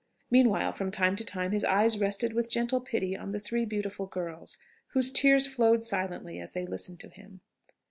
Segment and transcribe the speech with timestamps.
[0.31, 4.07] Meanwhile, from time to time his eyes rested with gentle pity on the three beautiful
[4.07, 4.57] girls,
[4.93, 7.41] whose tears flowed silently as they listened to him.